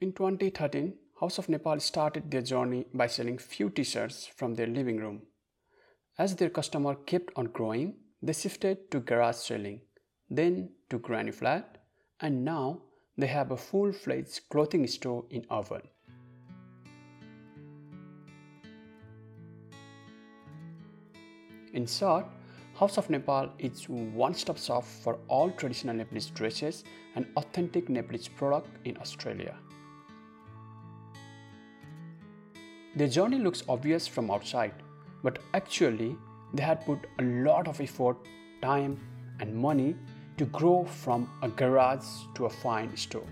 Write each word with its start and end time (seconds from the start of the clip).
In 0.00 0.12
2013, 0.12 0.94
House 1.20 1.38
of 1.38 1.48
Nepal 1.48 1.80
started 1.80 2.30
their 2.30 2.40
journey 2.40 2.86
by 2.94 3.08
selling 3.08 3.36
few 3.36 3.68
t-shirts 3.68 4.28
from 4.28 4.54
their 4.54 4.68
living 4.68 4.98
room. 4.98 5.22
As 6.16 6.36
their 6.36 6.50
customer 6.50 6.94
kept 6.94 7.32
on 7.34 7.46
growing, 7.46 7.96
they 8.22 8.32
shifted 8.32 8.92
to 8.92 9.00
garage 9.00 9.34
selling, 9.34 9.80
then 10.30 10.70
to 10.90 11.00
granny 11.00 11.32
flat, 11.32 11.78
and 12.20 12.44
now 12.44 12.82
they 13.16 13.26
have 13.26 13.50
a 13.50 13.56
full-fledged 13.56 14.42
clothing 14.50 14.86
store 14.86 15.24
in 15.30 15.44
Urban. 15.50 15.82
In 21.72 21.86
short, 21.88 22.26
House 22.76 22.98
of 22.98 23.10
Nepal 23.10 23.50
is 23.58 23.88
one-stop 23.88 24.58
shop 24.58 24.84
for 24.84 25.18
all 25.26 25.50
traditional 25.50 25.96
Nepalese 25.96 26.30
dresses 26.30 26.84
and 27.16 27.26
authentic 27.36 27.88
Nepalese 27.88 28.28
product 28.28 28.68
in 28.84 28.96
Australia. 28.98 29.56
Their 32.98 33.06
journey 33.06 33.38
looks 33.38 33.62
obvious 33.68 34.08
from 34.08 34.28
outside, 34.28 34.72
but 35.22 35.38
actually 35.54 36.16
they 36.52 36.64
had 36.64 36.84
put 36.84 37.06
a 37.20 37.22
lot 37.22 37.68
of 37.68 37.80
effort, 37.80 38.16
time 38.60 38.98
and 39.38 39.54
money 39.54 39.94
to 40.36 40.44
grow 40.46 40.84
from 40.84 41.30
a 41.42 41.48
garage 41.48 42.08
to 42.34 42.46
a 42.46 42.50
fine 42.50 42.96
store. 42.96 43.28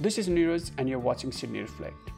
This 0.00 0.18
is 0.18 0.28
Neeraj 0.28 0.70
and 0.78 0.88
you're 0.88 1.00
watching 1.00 1.32
Sydney 1.32 1.62
Reflect. 1.62 2.12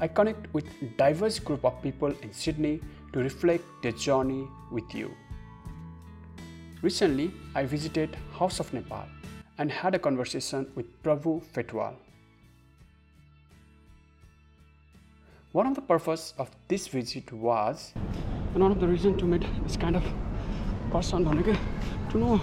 I 0.00 0.08
connect 0.08 0.52
with 0.52 0.66
diverse 0.96 1.38
group 1.38 1.64
of 1.64 1.80
people 1.80 2.12
in 2.22 2.32
Sydney 2.32 2.80
to 3.12 3.20
reflect 3.20 3.62
their 3.84 3.92
journey 3.92 4.48
with 4.72 4.92
you. 4.92 5.12
Recently, 6.85 7.31
I 7.53 7.65
visited 7.65 8.17
House 8.39 8.59
of 8.59 8.73
Nepal 8.73 9.05
and 9.57 9.71
had 9.71 9.93
a 9.95 9.99
conversation 9.99 10.67
with 10.75 10.85
Prabhu 11.03 11.43
Fetwal. 11.53 11.93
One 15.51 15.67
of 15.67 15.75
the 15.75 15.81
purpose 15.81 16.33
of 16.37 16.49
this 16.67 16.87
visit 16.87 17.31
was, 17.31 17.93
and 18.53 18.63
one 18.63 18.71
of 18.71 18.79
the 18.79 18.87
reason 18.87 19.17
to 19.17 19.25
meet 19.25 19.45
this 19.63 19.77
kind 19.77 19.95
of 19.95 20.03
person 20.91 21.25
भनेको 21.25 21.55
to 22.11 22.17
know 22.17 22.41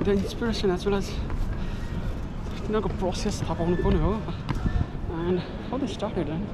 the 0.00 0.12
inspiration 0.12 0.70
as 0.70 0.84
well 0.86 0.96
as 0.96 1.10
तिनीहरूको 2.64 2.88
process 3.00 3.40
थाहा 3.42 3.54
पाउनु 3.60 3.76
पनि 3.84 3.98
हो 4.02 4.12
and 5.14 5.38
how 5.70 5.78
they 5.78 5.86
started 5.86 6.28
and 6.28 6.44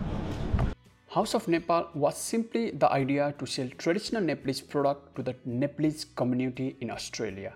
House 1.16 1.33
of 1.33 1.47
Nepal 1.47 1.88
was 1.94 2.17
simply 2.17 2.71
the 2.71 2.91
idea 2.91 3.33
to 3.39 3.45
sell 3.45 3.69
traditional 3.77 4.21
Nepalese 4.21 4.59
product 4.59 5.16
to 5.16 5.23
the 5.23 5.33
Nepalese 5.45 6.05
community 6.13 6.75
in 6.81 6.91
Australia. 6.91 7.53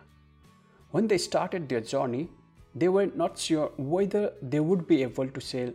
When 0.91 1.09
they 1.09 1.17
started 1.17 1.67
their 1.67 1.81
journey, 1.81 2.29
they 2.73 2.87
were 2.87 3.07
not 3.21 3.37
sure 3.37 3.69
whether 3.77 4.31
they 4.41 4.61
would 4.61 4.87
be 4.87 5.01
able 5.03 5.27
to 5.27 5.41
sell 5.41 5.73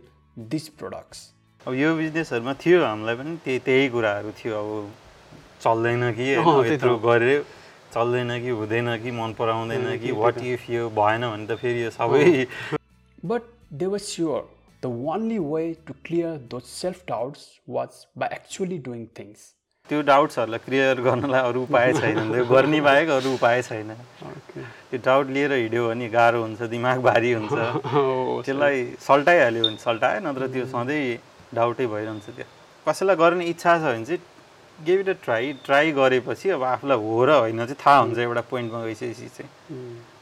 these 0.53 0.67
products. 0.79 1.21
अब 1.67 1.73
यो 1.81 1.93
बिजनेसहरूमा 2.01 2.53
थियो 2.65 2.81
हामीलाई 2.85 3.15
पनि 3.21 3.37
त्यही 3.45 3.59
त्यही 3.69 3.85
कुराहरू 3.97 4.31
थियो 4.41 4.55
अब 4.63 4.71
चल्दैन 5.67 6.11
कि 6.17 6.31
यत्रो 6.33 6.97
गऱ्यो 7.05 7.39
चल्दैन 7.93 8.39
कि 8.41 8.57
हुँदैन 8.63 8.89
कि 9.05 9.11
मन 9.21 9.37
पराउँदैन 9.39 9.87
कि 10.01 10.11
वाट 10.23 10.41
इफ 10.55 10.69
यो 10.73 10.89
भएन 11.01 11.29
भने 11.29 11.47
त 11.53 11.61
फेरि 11.61 11.85
यो 11.85 11.93
सबै 12.01 12.25
But 13.33 13.49
they 13.69 13.93
were 13.93 14.05
sure 14.11 14.43
the 14.85 14.93
only 15.15 15.39
way 15.51 15.67
to 15.89 15.93
clear 16.07 16.31
those 16.53 16.71
self 16.79 17.05
doubts 17.11 17.45
was 17.75 18.01
by 18.23 18.27
actually 18.39 18.79
doing 18.89 19.05
things. 19.19 19.51
त्यो 19.89 20.01
डाउट्सहरूलाई 20.01 20.59
क्लियर 20.65 21.01
गर्नलाई 21.05 21.41
अरू 21.47 21.61
उपाय 21.63 21.93
छैन 21.93 22.31
त्यो 22.31 22.45
गर्ने 22.51 22.79
बाहेक 22.81 23.09
अरू 23.15 23.33
उपाय 23.33 23.61
छैन. 23.69 23.89
त्यो 24.89 24.99
डाउट 25.05 25.27
लिएर 25.35 25.51
हिँड्यो 25.53 25.87
भने 25.89 26.07
गाह्रो 26.15 26.41
हुन्छ 26.41 26.61
दिमाग 26.71 27.01
भारी 27.07 27.31
हुन्छ 27.31 27.51
त्यसलाई 28.45 28.85
सल्टाइहाल्यो 29.07 29.63
भने 29.65 29.77
सल्टायो 29.85 30.19
नत्र 30.27 30.47
त्यो 30.55 30.65
सधैँ 30.73 31.03
डाउटै 31.59 31.85
भइरहन्छ 31.93 32.25
त्यो 32.37 32.45
कसैलाई 32.87 33.15
गर्ने 33.21 33.45
इच्छा 33.53 33.77
छ 33.77 33.83
भने 33.93 34.05
चाहिँ 34.05 34.21
gave 34.83 34.99
it 34.99 35.09
a 35.09 35.13
try 35.23 35.53
try 35.65 35.91
गरेपछि 35.95 36.49
अब 36.55 36.63
आफूलाई 36.63 36.97
हो 36.99 37.25
र 37.25 37.29
होइन 37.39 37.59
चाहिँ 37.65 37.79
थाहा 37.79 37.97
हुन्छ 37.99 38.17
एउटा 38.19 38.41
पोइन्टमा 38.51 38.79
गइसकेपछि 38.85 39.27
चाहिँ। 39.35 39.49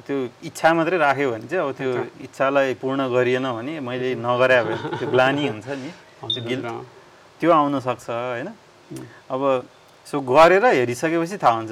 त्यो 0.05 0.15
इच्छा 0.45 0.73
मात्रै 0.73 0.97
राख्यो 0.97 1.31
भने 1.31 1.47
चाहिँ 1.49 1.63
अब 1.63 1.71
त्यो 1.73 1.89
इच्छालाई 2.27 2.73
पूर्ण 2.81 2.99
गरिएन 3.09 3.47
भने 3.49 3.73
मैले 3.81 4.09
नगरे 4.21 4.59
भए 4.63 4.77
त्यो 4.99 5.07
ग्लानी 5.09 5.47
हुन्छ 5.47 5.67
नि। 5.81 5.91
त्यो 6.21 6.41
गिल्ट 6.49 6.65
त्यो 7.39 7.49
आउन 7.51 7.79
सक्छ 7.79 8.07
होइन? 8.09 8.49
अब 9.33 9.41
सो 10.07 10.15
गरेर 10.21 10.65
हेरिसकेपछि 10.65 11.37
थाहा 11.41 11.55
हुन्छ 11.57 11.71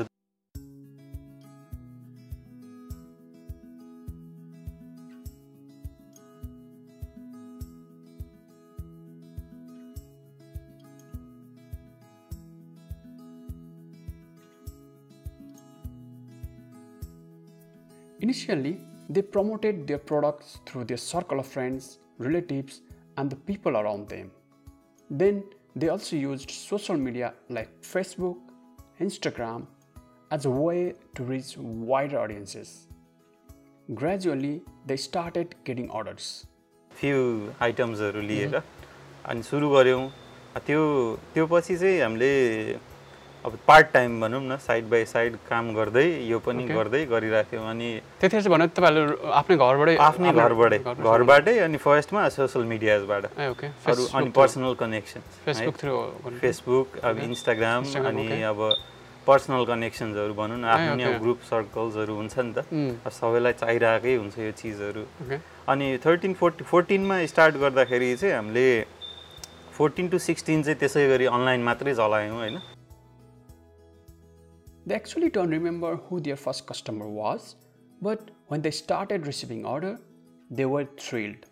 Initially, 18.30 18.80
they 19.08 19.22
promoted 19.22 19.86
their 19.86 19.98
products 19.98 20.58
through 20.66 20.84
their 20.84 20.96
circle 20.96 21.38
of 21.40 21.46
friends, 21.46 21.98
relatives, 22.18 22.80
and 23.16 23.30
the 23.30 23.36
people 23.36 23.76
around 23.76 24.08
them. 24.08 24.30
Then, 25.10 25.44
they 25.76 25.88
also 25.90 26.16
used 26.16 26.50
social 26.50 26.96
media 26.96 27.34
like 27.48 27.70
Facebook, 27.82 28.38
Instagram 29.00 29.66
as 30.30 30.46
a 30.46 30.50
way 30.50 30.94
to 31.14 31.22
reach 31.22 31.56
wider 31.58 32.18
audiences. 32.18 32.88
Gradually, 33.94 34.62
they 34.86 34.96
started 34.96 35.54
getting 35.64 35.90
orders. 35.90 36.46
Few 37.00 37.16
आइटम्सहरू 37.62 38.20
लिएर 38.20 38.54
अनि 38.56 39.42
सुरु 39.42 39.68
गऱ्यौँ 39.70 40.02
त्यो 40.66 40.82
त्यो 41.34 41.46
पछि 41.46 41.76
चाहिँ 41.76 42.00
हामीले 42.00 42.32
अब 43.45 43.57
पार्ट 43.67 43.87
टाइम 43.93 44.19
भनौँ 44.21 44.41
न 44.41 44.57
साइड 44.61 44.89
बाई 44.89 45.05
साइड 45.05 45.35
काम 45.49 45.73
गर्दै 45.73 46.05
यो 46.29 46.39
पनि. 46.45 46.63
गर्दै 46.67 47.05
गरिरहेको 47.09 47.51
थियौँ 47.51 47.69
अनि 47.69 47.89
चाहिँ 48.21 48.49
भने 48.53 48.67
तपाईँहरूले 48.77 49.31
आफ्नै 49.39 49.57
घरबाटै 49.57 49.95
आफ्नै 49.97 50.31
घरबाटै 50.33 50.79
घरबाटै 50.79 51.57
अनि 51.65 51.77
फर्स्टमा 51.81 52.27
सोसियल 52.37 52.65
मिडियाजबाट 52.73 53.25
अरू 53.25 54.03
अनि 54.13 54.29
personal 54.37 54.73
connection 54.77 55.21
Facebook 55.45 55.75
through 55.81 55.93
Facebook 56.41 56.87
अब 57.03 57.17
इन्स्टाग्राम 57.29 57.83
अनि. 58.05 58.41
अब 58.51 58.59
पर्सनल 59.27 59.65
कनेक्सन्सहरू 59.65 60.33
भनौँ 60.33 60.57
न 60.57 60.65
आफ्नो 60.65 60.93
नि 60.95 61.03
अब. 61.03 61.21
ग्रुप 61.21 61.39
सर्कल्सहरू 61.49 62.13
हुन्छ 62.15 62.35
नि 62.37 62.53
त। 62.53 63.09
सबैलाई 63.09 63.53
चाहिरहेकै 63.53 64.15
हुन्छ 64.17 64.37
यो 64.37 64.51
चिजहरू। 64.61 65.03
अनि 65.69 65.87
थर्टिन 66.05 66.33
फोर्टी 66.41 66.63
फोर्टिनमा 66.65 67.25
स्टार्ट 67.33 67.55
गर्दाखेरि 67.61 68.15
चाहिँ 68.17 68.35
हामीले 68.35 68.65
फोर्टिन 69.77 70.07
टु 70.09 70.17
सिक्सटिन 70.19 70.63
चाहिँ 70.63 70.79
त्यसै 70.79 71.07
गरी 71.09 71.25
अनलाइन 71.37 71.61
मात्रै 71.63 71.93
चलायौँ 71.93 72.37
होइन? 72.37 72.57
They 74.87 74.95
actually 74.95 75.29
don't 75.29 75.51
remember 75.51 75.95
who 75.95 76.19
their 76.19 76.35
first 76.35 76.65
customer 76.65 77.07
was, 77.07 77.55
but 78.01 78.31
when 78.47 78.61
they 78.61 78.71
started 78.71 79.27
receiving 79.27 79.65
order, 79.65 79.99
they 80.49 80.65
were 80.65 80.85
thrilled. 80.97 81.45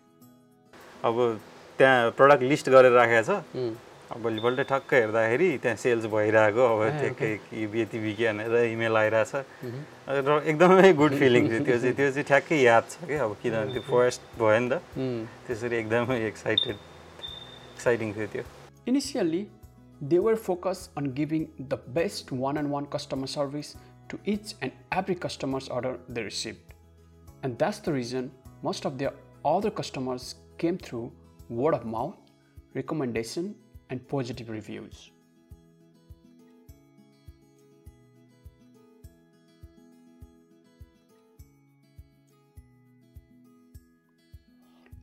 अब 1.04 1.14
त्यहाँ 1.78 2.10
प्रडक्ट 2.18 2.42
लिस्ट 2.42 2.68
गरेर 2.74 2.92
राखेको 2.92 3.22
छ 3.28 3.76
अब 4.10 4.22
भोलिपल्ट 4.22 4.60
ठक्क 4.68 4.94
हेर्दाखेरि 4.94 5.48
त्यहाँ 5.62 5.76
सेल्स 5.78 6.06
भइरहेको 6.12 6.64
अब 6.66 6.80
ठ्याक्कै 7.00 7.30
कि 7.46 7.62
यति 7.80 7.98
बिक्यो 8.02 8.32
भनेर 8.32 8.54
इमेल 8.74 8.96
आइरहेछ 8.96 9.32
र 10.26 10.42
एकदमै 10.50 10.92
गुड 10.98 11.14
फिलिङ 11.22 11.48
थियो। 11.50 11.64
त्यो 11.64 11.78
चाहिँ 11.78 11.94
त्यो 11.94 12.10
चाहिँ 12.10 12.26
ठ्याक्कै 12.30 12.58
याद 12.62 12.84
छ 12.90 13.06
क्या। 13.06 13.22
अब 13.24 13.36
किनभने 13.42 13.72
त्यो 13.78 13.82
फर्स्ट 13.86 14.20
भयो 14.42 14.58
नि 14.58 14.68
त। 14.74 14.82
त्यसरी 15.46 15.76
एकदमै 15.86 16.18
एक्साइटेड 16.26 16.76
एक्साइटिङ 17.78 18.12
थियो 18.18 18.26
त्यो। 18.34 18.44
Initially, 18.90 19.42
they 20.00 20.18
were 20.18 20.36
focused 20.36 20.90
on 20.96 21.12
giving 21.12 21.50
the 21.68 21.76
best 21.76 22.32
one 22.32 22.56
on 22.56 22.70
one 22.70 22.86
customer 22.86 23.26
service 23.26 23.76
to 24.08 24.18
each 24.24 24.54
and 24.62 24.72
every 24.92 25.14
customer's 25.14 25.68
order 25.68 25.98
they 26.08 26.22
received. 26.22 26.74
And 27.42 27.58
that's 27.58 27.78
the 27.78 27.92
reason 27.92 28.30
most 28.62 28.86
of 28.86 28.98
their 28.98 29.12
other 29.44 29.70
customers 29.70 30.36
came 30.58 30.78
through 30.78 31.12
word 31.48 31.74
of 31.74 31.84
mouth, 31.84 32.16
recommendation, 32.74 33.54
and 33.90 34.06
positive 34.08 34.48
reviews. 34.48 35.10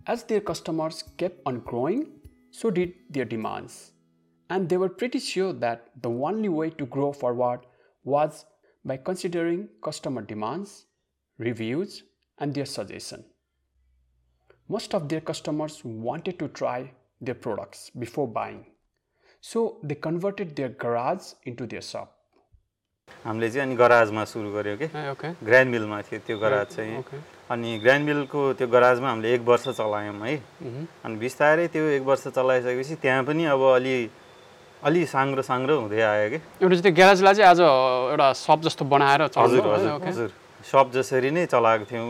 As 0.07 0.23
their 0.23 0.39
customers 0.39 1.03
kept 1.17 1.41
on 1.45 1.59
growing, 1.59 2.07
so 2.49 2.71
did 2.71 2.93
their 3.09 3.25
demands. 3.25 3.91
And 4.49 4.69
they 4.69 4.77
were 4.77 4.89
pretty 4.89 5.19
sure 5.19 5.53
that 5.53 5.89
the 6.01 6.09
only 6.09 6.49
way 6.49 6.69
to 6.71 6.85
grow 6.85 7.11
forward 7.11 7.61
was 8.05 8.45
by 8.85 8.97
considering 8.97 9.67
customer 9.83 10.21
demands, 10.21 10.85
reviews, 11.37 12.03
and 12.37 12.53
their 12.53 12.65
suggestion. 12.65 13.25
Most 14.69 14.93
of 14.93 15.09
their 15.09 15.21
customers 15.21 15.81
wanted 15.83 16.39
to 16.39 16.47
try 16.49 16.91
their 17.21 17.35
products 17.35 17.89
before 17.89 18.27
buying, 18.27 18.65
so 19.41 19.79
they 19.83 19.95
converted 19.95 20.55
their 20.55 20.69
garage 20.69 21.33
into 21.45 21.65
their 21.65 21.81
shop. 21.81 22.13
हामीले 23.23 23.49
चाहिँ 23.49 23.65
अनि 23.67 23.75
गराजमा 23.75 24.23
सुरु 24.25 24.51
गऱ्यौँ 24.51 24.77
कि 24.77 24.87
grand 25.47 25.71
मिलमा 25.71 26.01
थियो 26.07 26.19
त्यो 26.27 26.37
garage 26.39 26.67
चाहिँ 26.75 26.97
ओके 26.99 27.17
अनि 27.51 27.77
ग्रान्ड 27.79 28.05
मिलको 28.05 28.41
त्यो 28.59 28.67
गराजमा 28.67 29.09
हामीले 29.09 29.33
एक 29.35 29.41
वर्ष 29.47 29.67
चलायौँ 29.69 30.15
है। 30.19 30.35
अनि 31.05 31.15
बिस्तारै 31.15 31.67
त्यो 31.71 31.83
एक 31.97 32.03
वर्ष 32.09 32.27
चलाइसकेपछि 32.27 32.95
त्यहाँ 33.01 33.23
पनि 33.23 33.45
अब 33.55 33.61
अलि 33.73 33.95
अलि 34.83 35.05
साङ्ग्रो 35.13 35.41
साङ्ग्रो 35.49 35.75
हुँदै 35.81 36.01
आयो 36.01 36.29
कि 36.29 36.39
एउटा 36.61 36.75
चाहिँ 36.75 36.83
त्यो 36.83 36.93
ग्यारेजलाई 36.99 37.33
चाहिँ 37.33 37.49
आज 37.51 37.59
एउटा 38.13 38.27
सप 38.45 38.59
जस्तो 38.67 38.85
बनाएर 38.93 39.21
हजुर 39.37 39.67
हजुर 39.73 40.07
हजुर 40.07 40.29
सप 40.71 40.91
जसरी 40.93 41.31
नै 41.31 41.45
चलाएको 41.53 41.85
थियौँ 41.91 42.09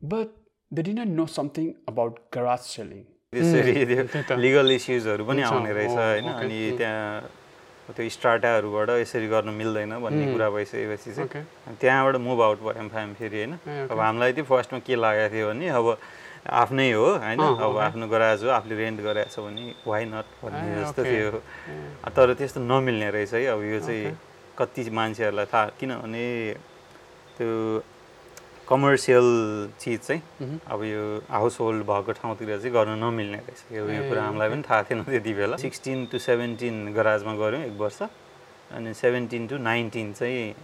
But 0.00 0.28
they 0.70 0.82
didn't 0.86 1.12
know 1.18 1.26
something 1.26 1.68
about 1.90 2.18
garage 2.34 2.66
selling. 2.76 3.04
त्यसरी 3.34 3.72
त्यो। 3.84 4.36
लिगल 4.38 4.70
इस्युजहरू 4.72 5.24
पनि 5.26 5.42
आउने 5.42 5.72
रहेछ 5.72 5.90
हो, 5.90 5.96
होइन 5.96 6.28
अनि. 6.32 6.58
त्यहाँ 6.78 7.92
त्यो 7.96 8.08
स्टार्टाहरूबाट 8.16 8.88
यसरी 9.02 9.26
गर्नु 9.34 9.52
मिल्दैन 9.58 9.92
भन्ने. 10.04 10.24
कुरा 10.32 10.48
भइसकेपछि 10.54 11.10
चाहिँ 11.18 11.44
त्यहाँबाट 11.82 12.16
मुभ 12.28 12.40
आउट 12.46 12.58
भयौँ 12.62 12.88
फेरि 13.18 13.36
होइन 13.42 13.52
अब। 13.90 13.98
हामीलाई 13.98 14.32
चाहिँ 14.38 14.46
फर्स्टमा 14.48 14.78
के 14.86 14.94
लागेको 14.96 15.34
थियो 15.34 15.46
भने 15.50 15.68
अब 15.68 15.86
आफ्नै 16.46 16.90
हो 16.92 17.06
होइन 17.18 17.40
अब। 17.40 17.76
आफ्नो 17.88 18.06
गराज 18.08 18.44
हो 18.44 18.48
आफूले 18.50 18.74
रेन्ट 18.76 19.00
गरेको 19.00 19.30
छ 19.30 19.38
भने 19.44 19.64
वाइ 19.86 20.04
नट 20.14 20.26
भन्ने 20.42 20.74
जस्तो। 20.80 21.02
थियो 21.04 21.30
तर 22.14 22.34
त्यस्तो 22.34 22.60
नमिल्ने 22.60 23.10
रहेछ 23.10 23.34
है 23.34 23.46
अब 23.52 23.62
यो 23.64 23.80
चाहिँ। 23.80 24.16
कति 24.58 24.90
मान्छेहरूलाई 24.90 25.46
थाहा 25.46 25.66
किनभने 25.78 26.26
त्यो 27.38 27.50
कमर्सियल 28.68 29.28
चिज 29.80 30.00
चाहिँ। 30.00 30.60
अब 30.66 30.82
यो 30.84 31.02
हाउस 31.30 31.60
होल्ड 31.60 31.82
भएको 31.88 32.12
ठाउँतिर 32.12 32.48
चाहिँ 32.58 32.72
गर्न 32.74 32.98
नमिल्ने 33.04 33.38
रहेछ 33.38 33.60
यो 33.72 33.82
कुरा 34.08 34.22
हामीलाई 34.22 34.48
पनि 34.50 34.62
थाहा 34.68 34.82
थिएन 34.88 35.02
त्यति 35.04 35.32
बेला 35.34 35.56
सिक्सटिन 35.56 36.06
टु 36.12 36.18
सेभेन्टिन 36.18 36.92
गराजमा 36.92 37.34
गऱ्यौँ 37.38 37.62
एक 37.64 37.76
वर्ष 37.80 38.00
अनि 38.76 38.92
सेभेन्टिन 38.94 39.46
टु 39.48 39.56
नाइन्टिन 39.56 40.12
चाहिँ 40.12 40.54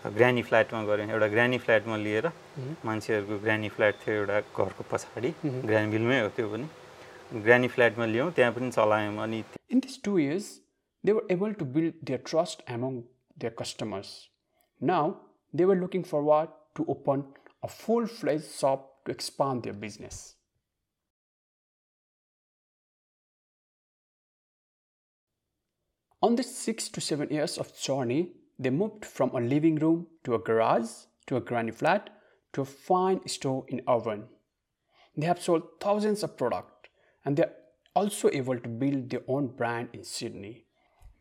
ग्रानी 0.00 0.42
फ्ल्याटमा 0.42 0.82
गऱ्यौँ 0.84 1.08
एउटा 1.10 1.26
ग्रानी 1.28 1.58
फ्ल्याटमा 1.58 1.96
लिएर। 1.96 2.26
मान्छेहरूको 2.84 3.38
ग्रानी 3.44 3.68
फ्ल्याट 3.68 3.94
थियो 4.00 4.14
एउटा 4.16 4.40
घरको 4.40 4.84
पछाडि 4.90 5.30
मह्म। 5.44 5.66
ग्रानी 5.68 5.90
बिलमै 5.92 6.20
हो 6.20 6.28
त्यो 6.36 6.48
पनि 6.52 6.66
ग्रानी 7.44 7.68
फ्ल्याटमा 7.68 8.06
लियौँ 8.06 8.30
त्यहाँ 8.32 8.52
पनि 8.52 8.70
चलायौँ 8.72 9.16
अनि 9.22 9.44
In 9.68 9.80
these 9.80 9.98
two 9.98 10.16
years, 10.18 10.60
they 11.04 11.12
were 11.12 11.26
able 11.28 11.52
to 11.54 11.64
build 11.64 11.94
their 12.02 12.18
trust 12.18 12.62
among 12.66 13.04
their 13.36 13.50
customers. 13.50 14.28
Now, 14.80 15.20
they 15.52 15.64
were 15.64 15.76
looking 15.76 16.02
forward 16.02 16.48
to 16.76 16.84
open 16.88 17.24
a 17.62 17.68
full 17.68 18.06
fledged 18.06 18.50
shop 18.58 19.04
to 19.04 19.12
expand 19.12 19.62
their 19.64 19.74
business. 19.74 20.34
On 26.22 26.36
this 26.36 26.54
six 26.54 26.88
to 26.90 27.00
seven 27.00 27.30
years 27.30 27.58
of 27.58 27.72
journey, 27.78 28.32
they 28.59 28.69
moved 28.69 29.05
from 29.05 29.31
a 29.35 29.41
living 29.41 29.75
room 29.75 30.07
to 30.23 30.35
a 30.35 30.39
garage 30.39 30.91
to 31.27 31.37
a 31.37 31.41
granny 31.41 31.71
flat 31.71 32.09
to 32.53 32.61
a 32.61 32.65
fine 32.65 33.27
store 33.27 33.65
in 33.67 33.81
Irvine. 33.87 34.25
They 35.17 35.27
have 35.27 35.41
sold 35.41 35.63
thousands 35.79 36.23
of 36.23 36.37
products 36.37 36.89
and 37.23 37.37
they 37.37 37.43
are 37.43 37.53
also 37.95 38.29
able 38.31 38.59
to 38.59 38.69
build 38.69 39.09
their 39.09 39.23
own 39.27 39.47
brand 39.47 39.89
in 39.93 40.03
Sydney. 40.03 40.65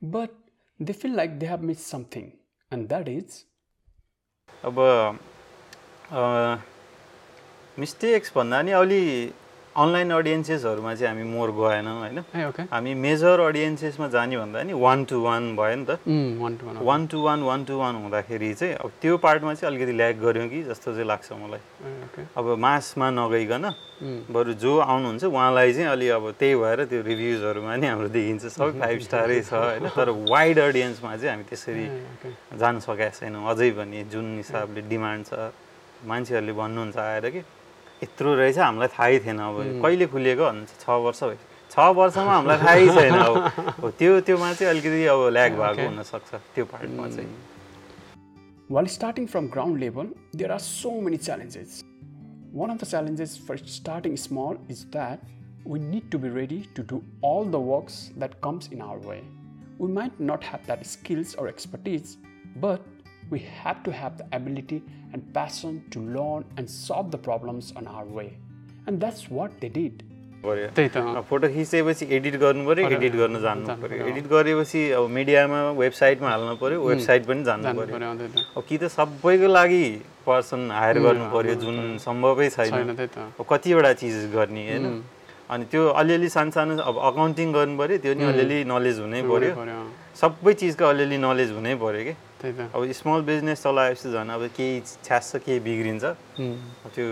But 0.02 0.34
they 0.78 0.92
feel 0.92 1.12
like 1.12 1.38
they 1.40 1.46
have 1.46 1.62
missed 1.62 1.86
something, 1.86 2.32
and 2.70 2.88
that 2.88 3.08
is 3.08 3.44
अब 4.64 4.78
mistakes 7.78 8.32
भन्दा 8.36 8.60
नि 8.62 8.70
अलि 8.80 9.32
online 9.79 10.09
अडियन्सेसहरूमा 10.11 10.93
चाहिँ 10.95 11.07
हामी 11.09 11.23
more 11.31 11.49
गएनौँ 11.55 11.97
होइन. 11.99 12.19
हामी 12.71 12.93
major 13.05 13.39
अडियन्सेसमा 13.39 14.07
जाने 14.15 14.37
भन्दा 14.37 14.63
नि 14.63 14.73
वान 14.73 15.03
टू 15.09 15.17
वान 15.23 15.55
भयो 15.55 15.75
नि 15.75 15.85
त. 15.87 15.91
One 16.83 17.07
two 17.07 17.17
one 17.23 17.39
one 17.43 17.63
two 17.65 17.77
one 17.79 17.95
हुँदाखेरि 18.03 18.53
चाहिँ 18.53 18.73
अब 18.75 18.91
त्यो 19.01 19.17
पार्टमा 19.23 19.53
चाहिँ 19.53 19.67
अलिकति 19.71 19.93
ल्याग 19.95 20.15
गऱ्यौँ 20.19 20.47
कि 20.49 20.63
जस्तो 20.67 20.91
चाहिँ 20.93 21.07
लाग्छ 21.07 21.31
मलाई. 21.31 21.61
अब 22.37 22.45
मासमा 22.59 23.07
नगइकन. 23.09 23.65
बरु 24.31 24.53
जो 24.63 24.77
आउनुहुन्छ 24.79 25.23
उहाँलाई 25.27 25.73
चाहिँ 25.73 25.89
अलि 25.91 26.07
अब 26.17 26.25
त्यही 26.39 26.55
भएर 26.55 26.79
त्यो 26.87 27.01
रिभ्युजहरूमा 27.03 27.75
नि 27.75 27.87
हाम्रो 27.87 28.07
देखिन्छ 28.15 28.43
सबै 28.55 28.71
फाइभ 28.81 28.99
स्टारै 29.07 29.39
छ 29.43 29.53
होइन 29.53 29.87
तर 29.91 30.09
वाइड 30.31 30.59
अडियन्समा 30.59 31.15
चाहिँ 31.15 31.31
हामी 31.31 31.43
त्यसरी. 31.49 31.85
जान 32.59 32.79
सकेका 32.79 33.09
छैनौँ 33.19 33.43
अझै 33.51 33.69
पनि 33.75 34.03
जुन 34.11 34.25
हिसाबले 34.39 34.81
डिमान्ड 34.87 35.25
छ 35.27 35.51
मान्छेहरूले 36.07 36.53
भन्नुहुन्छ 36.55 36.97
आएर 36.97 37.25
कि 37.29 37.41
यत्रो 38.03 38.35
रहेछ 38.35 38.57
हामीलाई 38.57 38.87
थाहै 38.87 39.19
थिएन 39.19 39.39
अब। 39.39 39.55
कहिले 39.83 40.05
खुलिएको 40.07 40.45
छ 41.71 41.79
वर्षमा 41.95 42.33
हामीलाई 42.33 42.57
थाहै 42.57 42.85
छैन 42.95 43.13
अलिकति 44.65 45.05
अब 45.05 45.21
ल्याक 45.33 45.51
भएको 45.51 45.87
हुनसक्छ 45.87 46.35
त्यो 46.55 46.65
पार्टमा 46.65 47.07
चाहिँ। 47.09 47.29
Well 48.71 48.85
starting 48.85 49.25
from 49.25 49.47
ground 49.47 49.79
level 49.79 50.07
there 50.35 50.51
are 50.51 50.59
so 50.59 50.91
many 51.01 51.17
challenges 51.17 51.83
one 52.53 52.69
of 52.69 52.83
the 52.83 52.87
challenges 52.87 53.37
for 53.47 53.57
starting 53.73 54.15
small 54.25 54.57
is 54.71 54.83
that 54.95 55.19
we'd 55.67 56.09
to 56.11 56.19
be 56.19 56.29
ready 56.35 56.59
to 56.75 56.83
do 56.91 57.01
all 57.31 57.51
the 57.51 57.63
works 57.69 57.99
that 58.17 58.39
comes 58.43 58.73
in 58.73 58.81
our 58.81 59.07
way 59.07 59.21
we 59.81 59.91
might 59.93 60.21
not 60.21 60.49
have 60.51 60.65
that 60.65 60.83
skills 60.83 61.35
or 61.35 61.47
expertise 61.47 62.15
but 62.65 62.88
we 63.31 63.39
have 63.63 63.81
to 63.83 63.91
have 63.91 64.17
the 64.17 64.25
ability 64.31 64.81
and 65.13 65.21
passion 65.33 65.81
to 65.91 65.99
learn 66.17 66.45
and 66.57 66.69
solve 66.69 67.11
the 67.11 67.17
problems 67.17 67.73
on 67.75 67.87
our 67.87 68.05
way. 68.05 68.29
And 68.87 68.99
that's 68.99 69.29
what 69.29 69.59
they 69.61 69.69
did. 69.81 70.05
त्यही 70.43 70.89
त 70.95 71.21
photo 71.29 71.47
खिचेपछि 71.53 72.05
edit 72.15 72.35
गर्नु 72.39 72.63
पऱ्यो 72.67 72.89
edit 72.95 73.15
गर्न 73.21 73.39
जान्नु 73.45 73.73
पऱ्यो। 73.81 74.05
Edit 74.07 74.27
गरेपछि 74.33 74.81
अब 74.97 75.09
मिडियामा 75.17 75.59
वेबसाइटमा 75.79 76.29
हाल्नु 76.29 76.55
पऱ्यो 76.61 76.77
वेबसाइट 76.89 77.25
पनि 77.27 77.43
जान्नु 77.43 77.73
पऱ्यो 77.79 78.07
अब 78.55 78.63
कि 78.69 78.77
त 78.77 78.87
सबैको 78.95 79.47
लागि 79.51 79.83
पर्सन 80.25 80.71
हायर 80.71 80.99
गर्नु 81.05 81.25
पऱ्यो 81.35 81.55
जुन 81.63 81.97
सम्भवै 82.05 82.47
छैन 82.55 82.95
कतिवटा 83.51 83.91
चिज 83.99 84.15
गर्ने 84.35 84.63
होइन 84.69 84.85
अनि 85.51 85.65
त्यो 85.71 85.81
अलिअलि 85.99 86.29
सानो 86.37 86.51
सानो 86.55 86.73
अब 86.87 86.95
अकाउन्टिङ 87.11 87.47
गर्नु 87.59 87.77
पऱ्यो 87.83 87.97
त्यो 88.07 88.13
नि 88.15 88.23
अलिअलि 88.31 88.63
नलेज 88.71 88.99
हुनै 89.03 89.21
पऱ्यो 89.27 89.51
सबै 90.23 90.53
चिजको 90.63 90.85
अलिअलि 90.93 91.17
नलेज 91.27 91.51
हुनै 91.59 91.75
पऱ्यो 91.83 92.03
कि 92.07 92.13
त्यही 92.39 92.53
त। 92.55 92.59
अब 92.71 92.81
स्मल 92.95 93.21
बिजनेस 93.27 93.59
चलाएपछि 93.63 94.07
झन् 94.15 94.29
अब 94.31 94.43
केही 94.55 94.79
छ्यास 95.03 95.43
केही 95.43 95.59
बिग्रिन्छ। 95.59 96.05
त्यो 96.95 97.05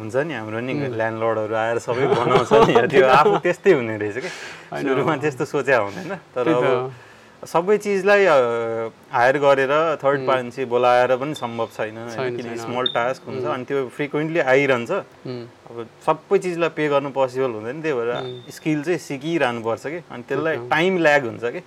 हुन्छ 0.00 0.16
नि 0.16 0.34
हाम्रो 0.34 0.60
नि 0.64 0.72
ल्यान्डलर्डहरू 0.96 1.54
आएर 1.54 1.78
सबै 1.86 2.06
बनाउँछ 2.08 2.52
नि। 2.72 2.74
त्यो 2.88 3.06
आफू 3.06 3.36
त्यस्तै 3.44 3.72
हुने 3.76 3.96
रहेछ 4.00 4.16
कि। 4.24 4.30
सुरुमा 4.80 5.14
त्यस्तो 5.20 5.44
सोच्या 5.44 5.78
हुँदैन। 5.84 6.12
तर 6.32 6.48
अब 6.56 6.66
सबै 7.42 7.76
चिजलाई 7.84 8.24
हायर 9.12 9.36
गरेर 9.44 9.72
थर्ड 9.98 10.20
मान्छे 10.24 10.64
बोलाएर 10.72 11.10
पनि 11.20 11.34
सम्भव 11.34 11.68
छैन। 11.76 11.98
किनकि। 12.38 12.56
स्मल 12.64 12.86
टास्क 12.96 13.22
हुन्छ 13.28 13.44
अनि 13.44 13.64
त्यो 13.68 13.78
फ्रिक्वेन्टली 13.92 14.40
आइरहन्छ। 14.40 14.90
अब 15.68 15.76
सबै 16.06 16.38
चिजलाई 16.38 16.70
पे 16.78 16.88
गर्नु 16.88 17.10
पोसिबल 17.12 17.50
हुँदैन। 17.58 17.82
त्यही 17.82 17.94
भएर 17.98 18.10
स्किल 18.56 18.82
चाहिँ 18.88 18.98
सिकिरहनु 19.10 19.60
पर्छ 19.68 19.84
कि। 19.92 20.00
अनि 20.06 20.22
त्यसलाई 20.28 20.56
टाइम 20.70 20.92
ल्याग 21.04 21.22
हुन्छ 21.28 21.44
कि। 21.44 21.60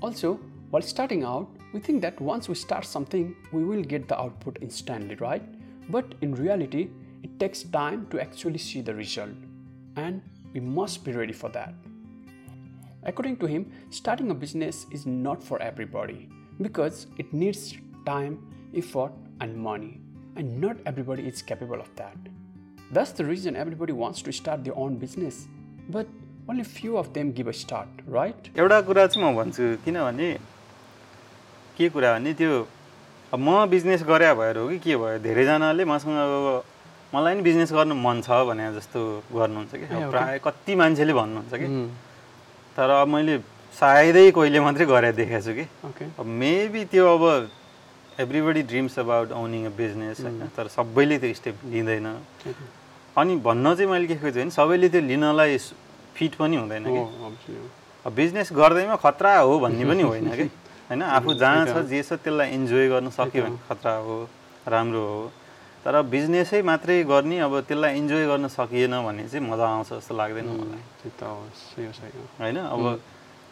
Also, 0.00 0.38
while 0.70 0.86
starting 0.86 1.24
out, 1.28 1.46
we 1.73 1.79
think 1.79 2.01
that 2.01 2.19
once 2.19 2.47
we 2.49 2.55
start 2.55 2.85
something, 2.85 3.35
we 3.51 3.63
will 3.63 3.83
get 3.83 4.07
the 4.07 4.19
output 4.19 4.57
instantly, 4.61 5.15
right? 5.15 5.43
But 5.89 6.15
in 6.21 6.33
reality, 6.33 6.89
it 7.23 7.39
takes 7.39 7.63
time 7.63 8.07
to 8.11 8.21
actually 8.21 8.59
see 8.59 8.81
the 8.81 8.93
result, 8.93 9.31
and 9.95 10.21
we 10.53 10.59
must 10.59 11.03
be 11.03 11.11
ready 11.11 11.33
for 11.33 11.49
that. 11.49 11.73
According 13.03 13.37
to 13.37 13.45
him, 13.45 13.71
starting 13.89 14.31
a 14.31 14.33
business 14.33 14.85
is 14.91 15.05
not 15.05 15.43
for 15.43 15.61
everybody 15.61 16.29
because 16.61 17.07
it 17.17 17.33
needs 17.33 17.75
time, 18.05 18.39
effort, 18.75 19.11
and 19.41 19.55
money, 19.55 19.99
and 20.35 20.59
not 20.59 20.77
everybody 20.85 21.27
is 21.27 21.41
capable 21.41 21.79
of 21.79 21.89
that. 21.95 22.17
That's 22.91 23.11
the 23.11 23.25
reason 23.25 23.55
everybody 23.55 23.93
wants 23.93 24.21
to 24.23 24.31
start 24.31 24.63
their 24.63 24.77
own 24.77 24.97
business, 24.97 25.47
but 25.89 26.07
only 26.47 26.63
few 26.63 26.97
of 26.97 27.13
them 27.13 27.31
give 27.31 27.47
a 27.47 27.53
start, 27.53 27.87
right? 28.07 28.51
एउटा 28.55 28.81
कुरा 28.89 29.05
चाहिँ 29.07 29.25
म 29.25 29.35
भन्छु 29.35 29.77
किनभने 29.85 30.37
के 31.80 31.88
कुरा 31.88 32.12
भने 32.12 32.32
त्यो 32.36 32.52
अब 33.32 33.38
म 33.40 33.64
बिजनेस 33.72 34.02
गरे 34.04 34.34
भएर 34.36 34.56
हो 34.58 34.68
कि 34.68 34.78
के 34.84 34.96
भयो? 35.00 35.18
धेरैजनाले 35.24 35.84
मसँग 35.88 36.12
अब 36.12 36.64
मलाई 37.14 37.34
नि 37.34 37.42
बिजनेस 37.42 37.72
गर्नु 37.72 37.94
मन 37.96 38.20
छ 38.20 38.44
भने 38.48 38.68
जस्तो 38.76 39.00
गर्नुहुन्छ 39.32 39.72
कि। 39.74 39.86
प्रायः 40.12 40.38
कति 40.44 40.74
मान्छेले 40.76 41.12
भन्नुहुन्छ 41.14 41.52
कि। 41.56 41.66
तर 42.76 42.90
अब 42.90 43.08
मैले 43.08 43.38
सायदै 43.74 44.30
कहिले 44.36 44.60
मात्रै 44.60 44.86
गरेर 44.86 45.14
देखाएको 45.14 45.42
छु 45.46 45.52
कि. 45.56 45.64
अब 46.20 46.26
मेबी 46.26 46.84
त्यो 46.92 47.04
अब 47.06 47.24
everybody 48.20 48.62
dreams 48.70 48.98
about 48.98 49.32
owning 49.32 49.62
a 49.66 49.72
business 49.78 50.20
होइन? 50.20 50.42
तर 50.56 50.68
सबैले 50.76 51.18
त्यो 51.18 51.34
स्टेप 51.34 51.56
लिँदैन। 51.72 52.06
अनि 53.16 53.36
भन्न 53.46 53.74
चाहिँ 53.74 53.90
मैले 53.90 54.06
के 54.06 54.16
खोजेँ 54.20 54.42
भने 54.42 54.50
सबैले 54.50 54.88
त्यो 54.90 55.00
लिनलाई 55.00 55.58
फिट 56.14 56.34
पनि 56.34 56.56
हुँदैन 56.56 56.84
कि। 56.86 57.00
बिजनेस 58.04 58.48
गर्दैमा 58.52 58.96
खतरा 58.96 59.38
हो 59.38 59.58
भन्ने 59.58 59.84
पनि 59.86 60.02
होइन 60.02 60.28
कि। 60.36 60.50
होइन 60.90 61.02
आफू 61.06 61.34
जहाँ 61.38 61.66
छ 61.66 61.86
जे 61.86 62.02
छ 62.02 62.18
त्यसलाई 62.18 62.50
इन्जोय 62.50 62.88
गर्न 62.90 63.10
सक्यो 63.14 63.42
भने 63.42 63.58
खतरा 63.68 63.94
हो 64.02 64.16
राम्रो 64.66 65.02
हो। 65.06 65.22
तर 65.86 65.94
बिजनेसै 66.02 66.60
मात्रै 66.66 67.02
गर्ने 67.06 67.38
अब 67.46 67.54
त्यसलाई 67.62 67.96
इन्जोय 67.98 68.26
गर्न 68.26 68.48
सकिएन 68.50 68.94
भने 69.06 69.22
चाहिँ 69.30 69.46
मजा 69.46 69.66
आउँछ 69.70 69.88
जस्तो 69.92 70.12
लाग्दैन 70.18 70.46
मलाई। 70.50 70.82
होइन 72.42 72.56
अब 72.58 72.82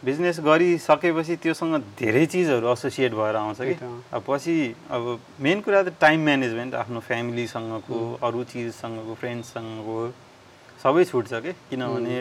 बिजनेस 0.03 0.39
गरिसकेपछि 0.39 1.35
त्योसँग 1.43 1.75
धेरै 1.99 2.25
चिजहरू 2.25 2.67
एसोसिएट 2.71 3.13
भएर 3.15 3.35
आउँछ 3.35 3.59
कि। 3.61 3.75
अब 4.13 4.21
पछि 4.27 4.55
अब 4.91 5.03
मेन 5.39 5.61
कुरा 5.63 5.81
त 5.83 5.95
टाइम 5.99 6.19
म्यानेजमेन्ट 6.23 6.75
आफ्नो 6.75 6.99
फ्यामिलीसँगको 7.07 7.97
अरू 8.23 8.43
चिजसँगको 8.51 9.13
फ्रेन्ड्ससँगको 9.15 9.97
सबै 10.83 11.03
छुट्छ 11.05 11.33
कि। 11.33 11.51
किनभने 11.71 12.15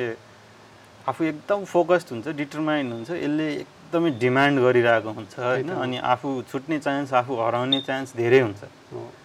आफू 1.10 1.24
एकदम 1.24 1.64
फोकस्ड 1.64 2.06
हुन्छ 2.12 2.26
डिटरमाइन्ड 2.38 2.92
हुन्छ 2.92 3.10
यसले 3.10 3.48
एकदमै 3.88 4.10
डिमान्ड 4.20 4.56
गरिरहेको 4.60 5.10
हुन्छ 5.16 5.34
होइन। 5.40 5.68
अनि 5.72 5.96
आफू 6.12 6.28
छुट्ने 6.52 6.76
चान्स 6.84 7.12
आफू 7.24 7.32
हराउने 7.40 7.80
चान्स 7.88 8.12
धेरै 8.20 8.40
हुन्छ। 8.44 8.60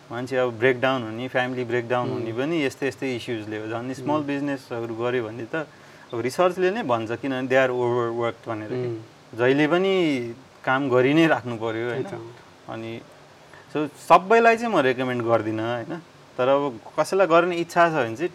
मान्छे 0.07 0.35
अब 0.39 0.49
ब्रेकडाउन 0.55 0.99
हुने 1.03 1.27
फ्यामिली 1.27 1.63
ब्रेकडाउन 1.67 2.07
हुने 2.15 2.31
पनि 2.31 2.55
यस्तै 2.63 2.87
यस्तै 2.87 3.07
इस्युजले 3.19 3.57
हो। 3.59 3.65
झन् 3.67 3.91
स्मल 3.91 4.21
बिजनेसहरू 4.23 4.95
गऱ्यो 4.95 5.21
भने 5.27 5.45
त 5.51 5.67
अब 6.15 6.19
रिसर्चले 6.23 6.69
नै 6.79 6.83
भन्छ 6.87 7.11
किनभने 7.19 7.47
दे 7.51 7.57
आर 7.59 7.69
ओभर 7.75 8.07
वर्क 8.15 8.39
भनेर 8.47 8.71
जहिले 9.35 9.65
पनि 9.67 9.91
काम 10.63 10.81
गरि 10.95 11.11
नै 11.11 11.27
राख्नु 11.27 11.55
पऱ्यो 11.59 11.87
होइन। 11.91 12.07
अनि 12.71 12.91
सो 13.67 13.77
सबैलाई 14.07 14.55
चाहिँ 14.63 14.71
म 14.71 14.79
रेकमेन्ड 14.79 15.21
गर्दिनँ 15.27 15.59
होइन। 15.59 15.91
तर 16.39 16.47
अब 16.47 16.79
कसैलाई 16.95 17.27
गर्ने 17.27 17.55
इच्छा 17.59 17.83
छ 17.91 17.93
भने 17.99 18.15
चाहिँ 18.15 18.31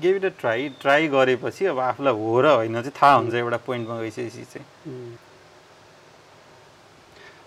gave 0.00 0.14
it 0.16 0.24
a 0.24 0.32
try 0.40 0.60
try 0.80 1.02
गरेपछि 1.12 1.62
अब 1.76 1.78
आफूलाई 1.92 2.14
हो 2.16 2.40
र 2.40 2.46
होइन 2.56 2.80
चाहिँ 2.80 2.96
थाहा 2.96 3.14
हुन्छ 3.20 3.34
एउटा 3.36 3.58
पोइन्टमा 3.68 3.94
गइसकेपछि 4.00 4.44
चाहिँ। 4.48 5.27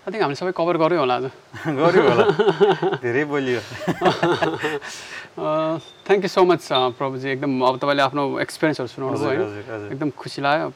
आई 0.02 0.10
थिङ्क 0.10 0.22
हामीले 0.22 0.34
सबै 0.34 0.52
कभर 0.58 0.76
गऱ्यो 0.82 0.98
होला 0.98 1.14
आज। 1.22 1.26
गऱ्यो 1.78 2.02
होला। 2.02 2.24
धेरै 3.02 3.22
बोलियो। 3.30 3.60
थ्याङ्क 6.06 6.22
यू 6.26 6.30
सो 6.34 6.42
मच 6.42 6.62
प्रभुजी। 6.98 7.28
एकदम 7.38 7.52
अब 7.62 7.74
तपाईँले 7.78 8.02
आफ्नो 8.02 8.22
एक्सपिरियन्सहरू 8.42 8.88
सुनाउनु 8.90 9.16
भयो 9.22 9.46
एकदम 9.94 10.10
खुसी 10.18 10.42
लाग्यो। 10.42 10.68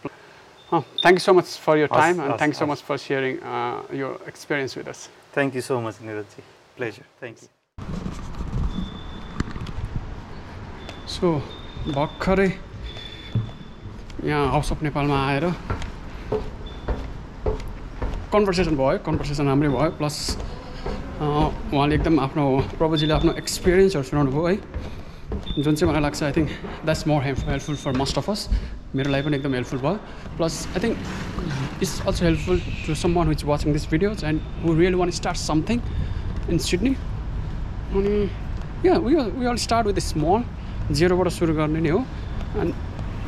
thank 1.02 1.16
you 1.18 1.24
so 1.26 1.32
much 1.34 1.46
for 1.58 1.74
your 1.82 1.90
time 1.90 2.14
and 2.22 2.34
thank 2.38 2.54
you 2.54 2.58
so. 2.62 2.66
Much 2.70 2.80
for 2.86 2.96
sharing 3.02 3.34
your 3.98 4.10
experience 4.30 4.72
with 4.78 4.88
us 4.94 5.00
thank 5.34 5.50
you 5.58 5.62
so 5.66 5.74
much 5.82 5.96
निरजजी 6.06 6.42
pleasure 6.78 7.04
thank 7.18 7.36
you 7.42 7.48
so 11.10 11.26
भर्खरै 11.98 12.50
यहाँ 14.30 14.46
हाउस 14.54 14.72
अफ 14.72 14.82
नेपालमा 14.86 15.18
आएर 15.26 15.44
कन्भर्सेसन 18.36 18.76
भयो 18.76 18.98
कन्भर्सेसन 19.04 19.46
राम्रै 19.48 19.68
भयो 19.72 19.90
प्लस 19.96 20.16
उहाँले 21.24 21.94
एकदम 21.96 22.18
आफ्नो 22.20 22.44
प्रभुजीले 22.78 23.14
आफ्नो 23.16 23.32
एक्सपिरियन्सहरू 23.42 24.04
सुनाउनु 24.04 24.30
भयो 24.36 24.46
है। 24.46 24.56
जुन 25.64 25.74
चाहिँ 25.74 25.88
मलाई 25.90 26.02
लाग्छ 26.04 26.22
I 26.22 26.32
think 26.36 26.50
that's 26.84 27.06
more 27.08 27.22
help 27.22 27.40
helpful 27.48 27.76
for 27.84 27.92
most 27.96 28.18
of 28.18 28.28
us 28.30 28.40
मेरो 28.94 29.10
लागि 29.10 29.22
पनि 29.26 29.36
एकदम 29.36 29.54
हेल्पफुल 29.56 29.80
भयो। 29.86 29.96
Plus 30.36 30.54
I 30.76 30.80
think 30.84 30.96
it's 31.82 31.94
also 32.06 32.24
helpful 32.24 32.60
to 32.86 32.94
someone 33.16 33.28
which 33.28 33.44
watching 33.52 33.72
this 33.72 33.88
videos 33.90 34.24
and 34.24 34.40
who 34.66 34.74
real 34.82 34.94
want 35.00 35.10
start 35.20 35.38
something 35.46 35.80
in 36.52 36.58
Sydney 36.68 36.94
अनि 37.96 38.14
या 38.84 38.98
we 39.08 39.16
we 39.40 39.46
all 39.48 39.58
start 39.66 39.86
with 39.86 39.98
small 40.12 40.40
जेरोबाट 40.92 41.28
सुरु 41.40 41.54
गर्ने 41.64 41.80
नै 41.80 41.90
हो। 41.96 42.04
एन्ड 42.60 42.72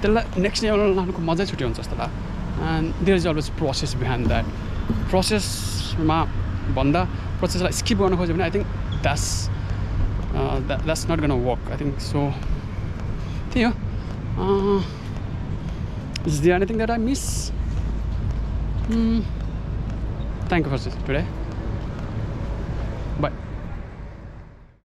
त्यसलाई 0.00 0.42
नेक्स्ट 0.46 0.64
लेभल 0.64 0.96
लानुको 1.00 1.20
मजै 1.32 1.46
छुट्टै 1.50 1.64
हुन्छ 1.64 1.80
जस्तो 1.80 1.96
लाग्यो 1.96 2.72
and 2.76 3.04
there 3.04 3.16
is 3.16 3.26
always 3.26 3.48
process 3.58 3.94
behind 4.04 4.26
that 4.28 4.46
प्रोसेसमा 5.10 6.18
भन्दा 6.76 7.02
प्रोसेसलाई 7.38 7.72
स्किप 7.80 7.98
गर्न 7.98 8.16
खोज्यो 8.16 8.34
भने 8.34 8.44
I 8.44 8.52
think 8.56 8.66
that's 9.02 9.26
that's 10.68 11.02
not 11.10 11.20
gonna 11.24 11.32
work 11.48 11.62
I 11.72 11.76
think 11.80 11.94
so 12.10 12.20
त्यही 13.52 13.64
हो। 13.64 13.72
Is 16.28 16.34
the 16.42 16.48
anything 16.56 16.76
that 16.76 16.90
I 16.90 17.00
miss 17.08 17.22
thank 20.48 20.62
you 20.66 20.70
for 20.72 20.78
today 21.06 21.22